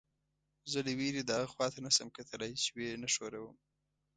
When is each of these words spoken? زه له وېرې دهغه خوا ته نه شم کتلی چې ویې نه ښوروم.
زه 0.71 0.79
له 0.85 0.91
وېرې 0.99 1.21
دهغه 1.25 1.47
خوا 1.51 1.67
ته 1.73 1.79
نه 1.85 1.91
شم 1.95 2.07
کتلی 2.17 2.51
چې 2.61 2.67
ویې 2.75 2.93
نه 3.03 3.07
ښوروم. 3.13 3.55